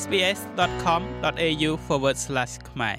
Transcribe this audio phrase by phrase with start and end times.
[0.00, 1.70] sbs.com.au/
[2.70, 2.96] ខ្មែរ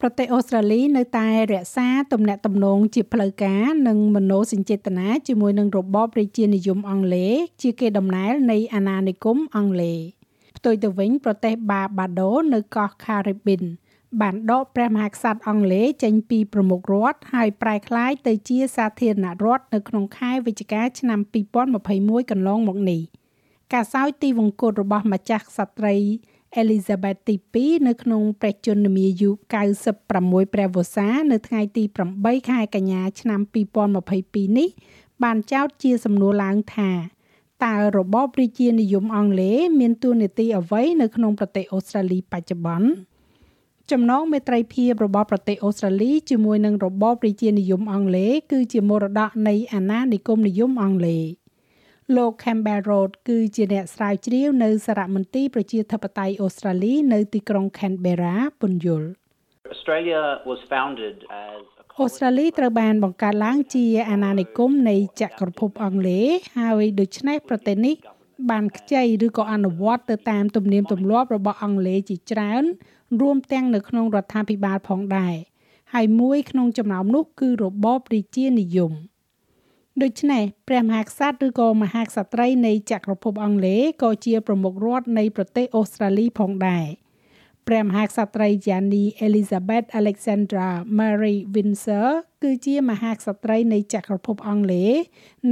[0.00, 9.98] ប្រទេសអូស្ត្រាលីនៅតែរក្សាទំនាក់ទំនងជាផ្លូវការនិងមនោសញ្ចេតនាជាមួយនឹងរបបរាជានិយមអង់គ្លេសជាគេដំណើរនៃអាណានិគមអង់គ្លេស
[10.56, 13.64] ផ្ទុយទៅវិញប្រទេសបាបាដូនៅកោះ Caribbean
[14.20, 21.20] បានដកព្រះមហាក្សត្រអង់គ្លេសចេញពីប្រមុខរដ្ឋហើយប្រែក្លាយទៅជាសាធារណរដ្ឋនៅក្នុងខែវិច្ឆិកាឆ្នាំ
[21.74, 23.02] 2021កន្លងមកនេះ
[23.72, 25.96] ការសោយទីវង្គតរបស់ម្ចាស់ក្សត្រី
[26.56, 29.30] អេលីសាបេតទី2នៅក្នុងព្រះជន្មាយុ
[29.92, 31.84] 96ព្រះវស្សានៅថ្ងៃទី
[32.16, 33.40] 8ខែកញ្ញាឆ្នាំ
[33.98, 34.68] 2022នេះ
[35.22, 36.90] បានចោទជាសំណួរឡើងថា
[37.64, 42.90] តើរបបរាជានិយមអង់គ្លេសមានតួនាទីអ្វីនៅក្នុងប្រទេសអូស្ត្រាលីបច្ចុប្បន្ន
[43.90, 51.24] ចំណងមេត្រីភាពរបស់ប្រទេសអូស្ត្រាលីជាមួយនឹងរបបរាជានិយមអង់គ្លេសគឺជាមរតកនៃអាណានិគមនិយមអង់គ្លេស
[52.16, 59.08] លោក Campbell Road គឺជាអ្នកស្រាវជ្រាវនៅសារមន្ទីរប្រជាធិបតេយ្យអូស្ត្រាលីនៅទីក្រុង Canberra ពន្យល់
[59.74, 61.16] Australia was founded
[61.48, 61.60] as
[62.00, 67.94] អូស្ត្រាលីត្រូវបានបង្កើតឡើងជាអាណានិគមនៃចក្រភពអង់គ្លេសហើយដូច្នេះប្រទេសនេះ
[68.50, 72.64] បានខ្ចីឬក៏អនុវត្តទៅតាមទំនៀមទម្លាប់របស់អង់គ្លេសជាច្រើន
[73.20, 75.34] រួមទាំងនៅក្នុងរដ្ឋាភិបាលផងដែរ
[75.94, 78.94] ហើយមួយក្នុងចំណោមនោះគឺរបបរាជានិយម
[80.02, 86.86] ដូច្នេះព្រះមហាក្សត្រឬក៏មហាក្សត្រីនៃចក្រភពអង់គ្លេសក៏ជាប្រមុខរដ្ឋនៃប្រទេសអូស្ត្រាលីផងដែរ
[87.68, 92.08] ព្រះមហាក្សត្រីយ៉ានី Elizabeth Alexandra Mary Windsor
[92.42, 94.92] គឺជាមហាក្សត្រីនៃចក្រភពអង់គ្លេស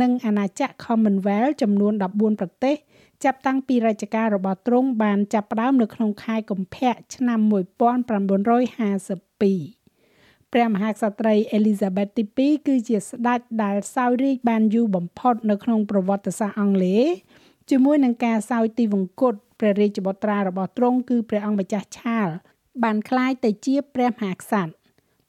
[0.01, 2.77] និងអាណាចក្រ Commonwealth ចំនួន14ប្រទេស
[3.25, 9.78] ចាប់តាំងពីរជ្ជកាលរបស់ទ្រង់បានចាប់ផ្ដើមនៅក្នុងខែកុម្ភៈឆ្នាំ1952
[10.53, 17.07] ព្រះមហាក្សត្រីអេលីសាបេតទី2គឺជាស្ដេចដែលសោយរាជបានយូរបំផុតនៅក្នុងប្រវត្តិសាស្ត្រអង់គ្លេស
[17.71, 22.29] ជាមួយនឹងការសោយទីវង្គតព្រះរាជបុត្រារបស់ទ្រង់គឺព្រះអង្គម្ចាស់ឆាល
[22.83, 24.73] បានក្លាយទៅជាព្រះមហាក្សត្រ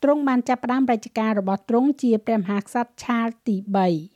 [0.04, 3.56] ទ្រង់បានចាប់ផ្ដើមរជ្ជកាលរបស់ទ្រង់ជាព្រះមហាក្សត្រឆាលទី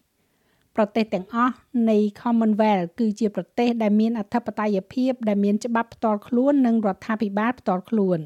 [0.07, 1.53] 3ប្រទេសទាំងអស់
[1.89, 8.19] នៃ Commonwealth គឺជាប្រទេសដែលមានអធិបតេយ្យភាពដែលមានច្បាប់ផ្ទាល់ខ្លួននិងរដ្ឋាភិបាលផ្ទាល់ខ្លួន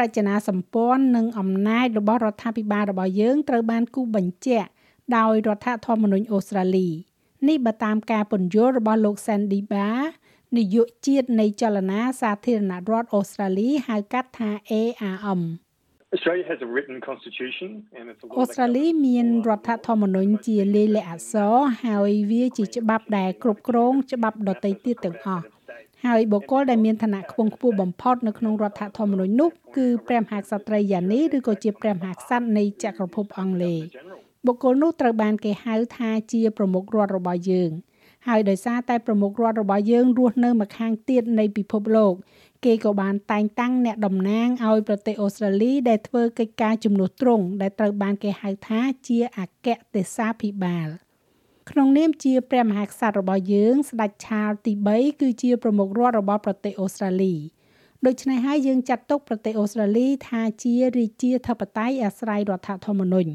[0.00, 4.68] រចនាសម្ព័ន្ធនិងអំណាចរបស់រដ្ឋាភិបាលរបស់យើងត្រូវបានគូបញ្ជាក់
[5.16, 6.88] ដោយរដ្ឋធម្មនុញ្ញអូស្ត្រាលី
[7.48, 9.98] នេះបើតាមការពន្យល់របស់លោក Sandy Bar
[10.56, 15.42] នាយកជាតិនៃចលនាសាធារណរដ្ឋអូស្ត្រាលីហៅកាត់ថា ARM
[16.14, 21.54] Australia has a written constitution and it's a law អូស្ត្រាលីមានរដ្ឋធម្មនុញ្ញជាលាយលក្ខណ៍អក្សរ
[21.84, 25.44] ហើយវាជាច្បាប់ដែលគ្រប់គ្រងច្បាប់ដទៃទៀតទាំងអស់
[26.06, 33.80] ហើយបុគ្គលដែលមានឋានៈខ្ពង់ខ្ពស់បំផុតនៅក្នុងរដ្ឋធម្មនុញ្ញនោះគឺព្រះមហាក្សត្រីយ៉ានីឬក៏ជាព្រះមហាក្សត្រនៃចក្រភពអង់គ្លេស
[34.46, 37.70] បុគ្គលនោះត្រូវបានគេហៅថាជាប្រមុខរដ្ឋរបស់យើង
[38.28, 42.14] ហើយដោយសារតែប្រមុខរដ្ឋរបស់យើងរស់នៅម្ខាងទៀតនៃពិភពលោក
[42.64, 50.88] គេក៏បានតែងតាំងអ្នកតំណាងឲ្យប្រទេសអូស្ត្រាលីដែលធ្វើកិច្ចការជំនួសទ្រង់ដែលត្រូវបានគេហៅថាជាអគ្គទេសាភិបាល
[51.70, 57.34] ក្នុងនាមជាព្រះមហាក្សត្ររបស់យើងស្ដេចឆាលទី3គឺជាប្រមុខរដ្ឋរបស់ប្រទេសអូស្ត្រាលី
[58.06, 63.30] ដូច្នេះហើយយើងចាត់ទុកប្រទេសអូស្ត្រាលីថាជារាជាធិបតេយ្យអាស្រ័យរដ្ឋធម្មនុញ្ញ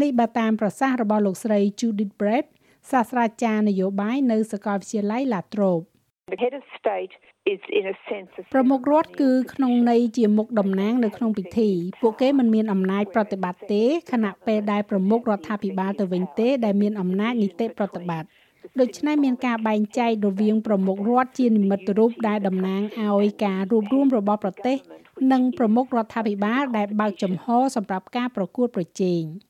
[0.00, 2.46] នេះបើតាមប្រសាសន៍របស់លោកស្រី Judith Brett
[2.90, 5.84] សាស្ត្រាចារ្យនយោបាយនៅសាកលវិទ្យាល័យ La Trobe
[6.28, 7.12] The head of state
[7.52, 11.70] is in a sense ប្រមុខរដ្ឋគឺក្នុងន័យជាមុខតំណាងនៅក្នុងពិធី
[12.02, 18.28] ពួកគេមិនមានអំណាចប្រតិបត្តិទេខណៈពេលដែលប្រមុខរដ្ឋាភិបាលទៅវិញទេ ដែលមានអំណាចនីតិប្រតិបត្តិ
[18.80, 24.76] ដូច្នេះមានការបែងចែករវាងប្រមុខរដ្ឋជានិមិត្តរូបដែលតំណាងឲ្យការរួបរวมរបស់ប្រទេស
[25.32, 29.22] និងប្រមុខរដ្ឋាភិបាលដែលបើកចំហសម្រាប់ការប្រកួតប្រជែង។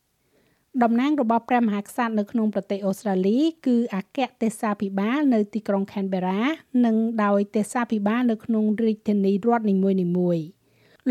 [0.82, 6.42] តំណាងរបស់ព្រះមហាក្សត្រនៅក្នុងប្រទេសអូស្ត្រាលី គឺអគ្គទេសាភិបាលនៅទីក្រុង Canberra
[6.84, 9.74] និងដោយទេសាភិបាលនៅក្នុងរាជធានីរដ្ឋនី
[10.18, 10.44] មួយៗ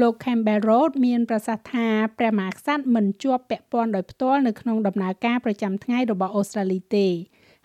[0.02, 1.88] លោក Campbell Road មានប្រសាសន៍ថា
[2.18, 7.08] ព្រះមហាក្សត្រមិនជាប់ពាក់ព័ន្ធដោយផ្ទាល់នៅក្នុងដំណើរការប្រចាំថ្ងៃរបស់អូស្ត្រាលីទេ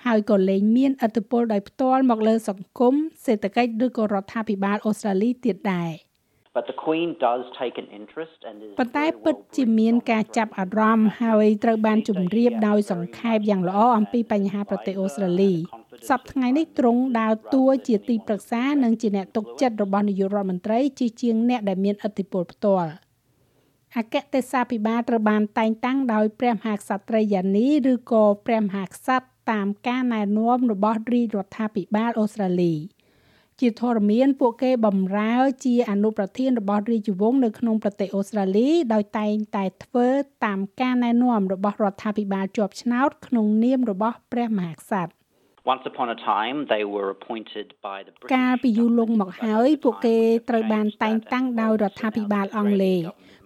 [0.07, 2.95] ហើយក៏លែងមានឥទ្ធិពលដោយផ្ទាល់មកលើសង្គម
[3.25, 5.93] សេដ្ឋកិច្ចឬក៏រដ្ឋាភិបាលអូស្ត្រាលីទៀតដែរ។
[6.57, 15.53] But the Queen does take an interest and is ប៉ុន្តែពិតជាមានការចាប់អារម្មណ៍ហើយត្រូវបានជម្រាបដោយសង្ខេបយ៉ាងល្អអំពីបញ្ហាប្រទេសអូស្ត្រាលី
[16.11, 22.91] សប្តាហ៍ថ្ងៃនេះទ្រង់ដើរតួជាទីប្រឹក្សានិងជាអ្នកទុកចិត្តរបស់នាយករដ្ឋមន្ត្រីជាជាងអ្នកដែលមានឥទ្ធិពលផ្ទាល់
[23.97, 32.75] អគ្គទេសាភិបាលត្រូវបានតែងតាំងដោយព្រះមហាក្សត្រីយ៉ានីឬក៏ព្រះមហាក្សត្រតាមការណែនាំរបស់រាជរដ្ឋាភិបាលអូស្ត្រាលី។
[33.61, 35.35] ជាធរមានពួកគេបំរើ
[35.65, 40.09] ជាអនុប្រធានរបស់រាជវង្សនៅក្នុងប្រទេសអូស្ត្រាលីដោយតែងតែធ្វើ
[40.45, 45.13] តាមការណែនាំរបស់រដ្ឋាភិបាលជាប់ឆ្នោតក្នុងនាមរបស់ព្រះមហាក្សត្រ
[45.73, 50.17] Once upon a time, they were appointed by the កាល British ពីយូរលង់មកហើយពួកគេ
[50.49, 53.01] ត្រូវបានតែងតាំងដោយរដ្ឋាភិបាលអង់គ្លេស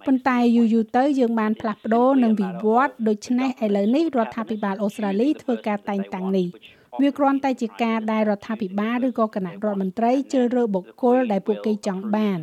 [0.07, 6.47] ប៉ុន្តែយូរយូរទៅយើងបានផ្លាស់ប្ដូរនិងវិវត្តន៍ដូច្នេះឥឡូវនេះរដ្ឋាភិបាលអូស្ត្រាលីធ្វើការតែងតាំងនេះ
[7.03, 12.39] វាគ្រាន់តែជាការដែលរដ្ឋាភិបាលឬក៏គណៈរដ្ឋមន្ត្រីជ្រើសរើសបុគ្គលដែលពួកគេចង់បាន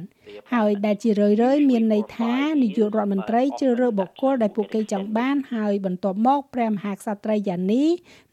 [0.53, 7.83] ហើយដែលជារឿយៗមានន័យថានាយករដ្ឋមន្ត្រីជ្រើសរើសបុគ្គលដែលពួកគេចង់បានហើយបន្ទាប់មកព្រះមហាក្សត្រីយ៉ានី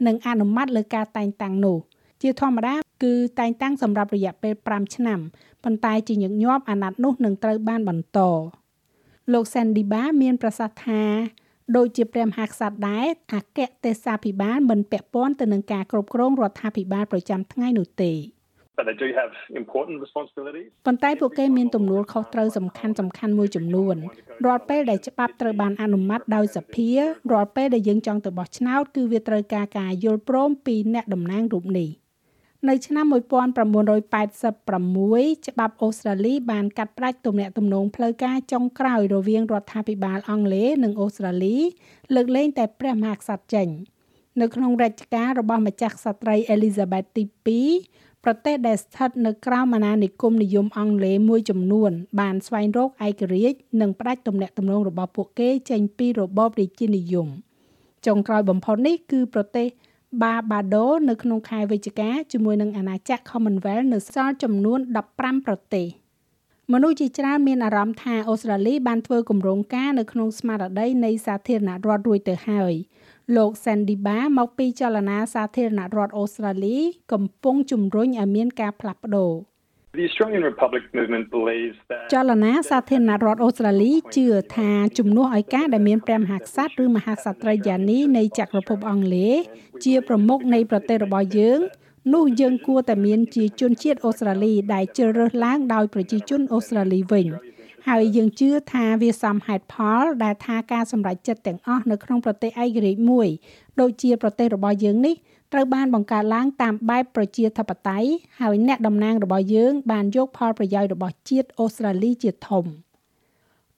[0.06, 1.79] នឹងអនុម័តលើការតែងតាំងនោះ
[2.23, 2.75] ជាធម្មតា
[3.05, 5.20] គឺតែងតាំងសម្រាប់រយៈពេល5ឆ្នាំ
[5.65, 8.19] ប៉ុន្តែជាញឹកញាប់អាណត្តិនោះនឹងត្រូវបានបន្ត
[9.32, 11.03] លោក Sandy Ba មានប្រសាសន៍ថា
[11.76, 18.12] ដូចជាព្រះមហាក្សត្រដែរអគ្គទេសាភិបាលមិនពាក់ព័ន្ធទៅនឹងការគ្រប់គ្រងរដ្ឋាភិបាលប្រចាំថ្ងៃនោះទេ
[18.79, 19.32] but they do have
[19.62, 20.69] important responsibilities.
[20.87, 23.97] ប៉ុន្តែពួកគេមានទំនួលខុសត្រូវសំខាន់សំខាន់មួយចំនួន
[24.47, 26.91] រាល់ពេលដែលច្បាប់ត្រូវបានអនុម័តដោយសភា
[27.32, 31.88] រាល់ពេលដែលយើងចង់ទៅបោះឆ្នោតគឺវាត្រូវការការយល់ព្រមពីអ្នកតំណាងរូបនេះ
[32.66, 33.14] នៅឆ្នាំ1986
[35.49, 41.56] ច្បាប់អូស្ត្រាលីបានកាត់ផ្តាច់ទំនាក់ទំនងផ្លូវការចុងក្រោយរវាងរដ្ឋាភិបាលអង់គ្លេសនិងអូស្ត្រាលី
[42.14, 43.69] លើកលែងតែព្រះមហាក្សត្រចេញ
[44.40, 47.25] នៅក្នុងរជ្ជកាលរបស់ម្ចាស់ក្សត្រីអេលីសាបេតទី
[47.75, 51.90] 2ប្រទេសដែលស្ថិតនៅក្រោមអាណានិគមនិយមអង់គ្លេសមួយចំនួន
[52.20, 57.28] បានស្វែងរកឯករាជ្យនិងផ្ដាច់ទំនាក់ទំនងរបស់ពួកគេចេញពីរបបរាជានិយម
[58.06, 59.66] ចុងក្រោយបំផុតនេះគឺប្រទេស
[60.22, 64.81] បាបាដូនៅក្នុងខែវិច្ឆិកាជាមួយនឹងអាណាចក្រ Commonwealth នៅសល់ចំនួន
[65.14, 65.87] 15ប្រទេស
[66.72, 72.75] មនុស្សជាច្រើនមានអារម្មណ៍ថាអូស្ត្រាលីបានធ្វើគម្រោងការនៅក្នុងស្មារតីនៃសាធារណរដ្ឋរួចទៅហើយ
[73.37, 76.76] លោក Sandy Ba មកពីចលនាសាធារណរដ្ឋអូស្ត្រាលី
[77.12, 79.32] កំពុងជំរុញឲ្យមានការផ្លាស់ប្ដូរ
[79.94, 84.26] The Australian Republic movement believes that ចលនាសាធារណរដ្ឋអូស្ត្រាលីជឿ
[84.56, 89.37] ថាជំនួសឲ្យការដែលមានព្រះមហាក្សត្រឬមហាក្សត្រីយ៉ានីនៃចក្រភពអង់គ្លេស
[89.85, 91.58] ជាប្រមុខនៃប្រទេសរបស់យើង
[92.14, 97.26] នោះយើងគួរតែមានជាជនជាតិអូស្ត្រាលីដែលជ្រើសរើសឡើងដោយប្រជាជនអូស្ត្រាលីវិញ
[97.88, 103.29] ហើយយើងជឿថាវាសមហេតុផល ដែលថាការសម្រេចចិត្តទាំងអស់នៅក្នុងប្រទេសឯករាជ្យមួយ
[103.81, 105.14] ដូចជាប្រទេសរបស់យើងនេះ
[105.53, 108.09] ត្រូវបានបង្កើតឡើងតាមបែបប្រជាធិបតេយ្យ
[108.41, 112.65] ហើយអ្នកតំណាងរបស់យើងបានយកផលប្រយោជន៍របស់ជាតិអូស្ត្រាលីជាធំ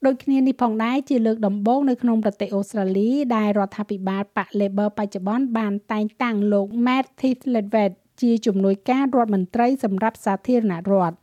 [0.05, 7.91] ដូចគ្នានេះផងដែរជាលើកដំបូងនៅក្នុងប្រទេសអូស្ត្រាលីដែលរដ្ឋាភិបាលបក Labor បច្ចុប្បន្នបានតែងតាំងលោក Matt Thithledvet
[8.21, 11.17] ជាជំនួយការរដ្ឋមន្ត្រីសម្រាប់សាធារណរដ្ឋ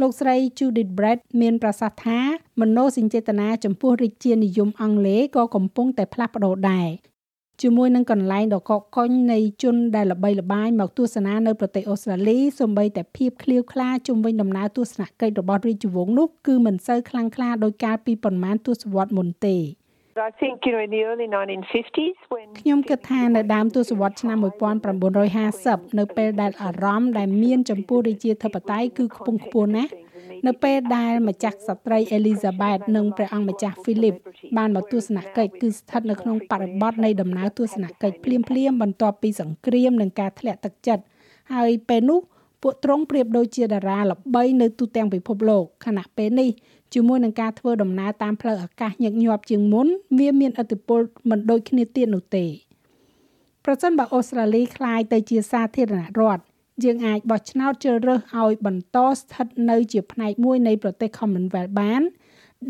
[0.00, 2.20] លោកស្រី Judith Brett មានប្រសាសន៍ថា
[2.60, 6.88] មនោសញ្ចេតនាចំពោះរាជានិយមអង់គ្លេសក៏កំពុងតែផ្លាស់ប្ដូរដែរ
[7.62, 19.56] ជាមួយនឹងកន្លែងដ៏កកកុញនៃជនដែលល្បីល្បាញមកទស្សនានៅប្រទេសអូស្ត្រាលីសូម្បីតែភាពឃ្លាវខ្លាជុំវិញដំណើរទស្សនកិច្ចរបស់រាជវង្សនោះគឺមិនសូវខ្លាំងក្លាដោយកាលពីប៉ុន្មានទសវត្សរ៍មុនទេ
[20.16, 24.38] I think, you know, in the early 1950s when ខ្ញុំគិតថានៅដើមទសវត្សរ៍ឆ្នាំ
[25.16, 29.92] 1950នៅពេលដែលអារម្មណ៍ដែលមានចំពោះរាជាធិបតេយ្យគឺខ្ពង់ខ្ពស់ណាស់
[30.46, 34.14] នៅពេលដែលម្ចាស់ក្សត្រីអេលីសាបេតនិងព្រះអង្គម្ចាស់ហ្វីលីប
[34.56, 41.02] បានមកទស្សនកិច្ចគឺស្ថិតនៅក្នុងបរិបទនៃដំណើរទស្សនកិច្ចភ្លាមភ្លាមបន្ទាប់ពីសង្គ្រាមនិងការធ្លាក់ទឹកចិត្ត
[41.54, 42.20] ហើយពេលនោះ
[42.62, 46.50] ពួកទ្រង់ប្រៀបដូចជាតារាល្បីនៅទូទាំងពិភពលោកខណៈពេលនេះ
[46.93, 49.87] ជាមួយនឹងការធ្វើដំណើរតាមផ្លូវអាកាសញឹកញាប់ជាងមុន
[50.19, 52.45] វាមានឥទ្ធិពលមិនដូចគ្នាទៀតនោះទេ
[53.65, 56.43] ប្រសិនបើអូស្ត្រាលីคล้ายទៅជាសាធារណរដ្ឋ
[56.83, 62.01] យើងអាចបោះឆ្នោតជ្រើសរើសឲ្យបន្តស្ថិតនៅជាផ្នែកមួយនៃប្រទេស Commonwealth បាន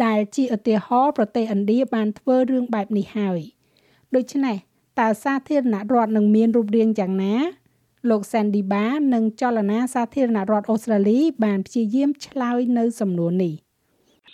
[0.05, 3.39] ដែលជាឧទាហរណ៍ប្រទេសឥណ្ឌាបានធ្វើរឿងបែបនេះហើយ
[4.15, 4.57] ដូច្នេះ
[4.99, 7.35] តើសាធារណរដ្ឋនឹងមានរូបរាងយ៉ាងណា
[8.09, 13.53] លោក Sandy Ba និងចលនាសាធារណរដ្ឋអូស្ត្រាលីបានព្យាយាមឆ្លើយនៅសំណួរនេះ។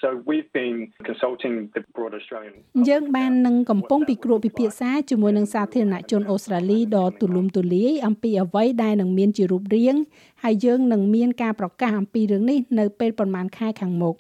[0.01, 2.55] So we've been consulting the broad Australian
[2.89, 9.97] យើងបាននឹងកំពុងពិគ្រោះពិភាក្សាជាមួយនឹងសាធារណជនអូស្ត្រាលីដ៏ទូលំទូលាយអំពីអ្វីដែលនឹងមានជារូបរាង
[10.43, 14.17] ហើយយើងនឹងមានការប្រកាសអំពីរឿងនេះនៅពេលប្រមាណខែខាងមុខ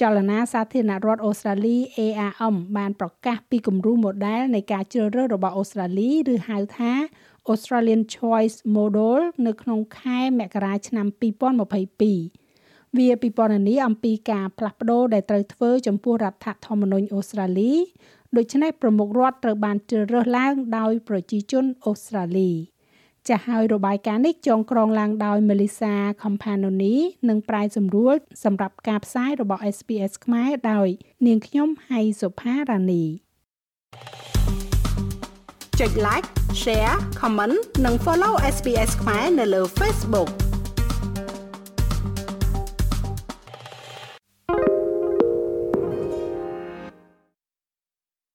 [0.00, 6.92] ចលនាសាធារណរដ្ឋអូស្ត្រាលី ARM បានប្រកាសពីគំរូ model នៃការជ្រើសរើសរបស់អូស្ត្រាលីឬហៅថា
[7.52, 12.41] Australian Choice Model នៅក្នុងខែមករាឆ្នាំ2022
[12.98, 17.72] វាពិពណ៌នាអំពីការផ្លាស់ប្ដូរដែលត្រូវធ្វើចំពោះរដ្ឋធម្មនុញ្ញអូស្ត្រាលី
[18.36, 22.50] ដូច្នេះប្រមុខរដ្ឋត្រូវបានជ្រើសរើសឡើងដោយប្រជាជនអូស្ត្រាលី
[23.28, 26.96] ចាស់ហើយរបាយការណ៍នេះចងក្រងឡើងដោយ Melissa Companoni
[27.28, 30.88] និងប្រាយសម្រួលសម្រាប់ការផ្សាយរបស់ SPS ខ្មែរដោយ
[31.26, 33.04] នាងខ្ញុំហៃសុផារ៉ានី
[35.80, 36.28] ចុច like
[36.62, 40.30] share comment និង follow SPS ខ្មែរនៅលើ Facebook